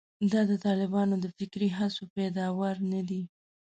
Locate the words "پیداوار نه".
2.15-3.01